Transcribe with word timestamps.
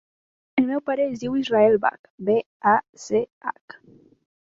El 0.61 0.65
meu 0.69 0.81
pare 0.91 1.05
es 1.09 1.19
diu 1.25 1.37
Israel 1.43 1.79
Bach: 1.85 2.01
be, 2.31 2.41
a, 2.75 2.77
ce, 3.07 3.25
hac. 3.53 3.81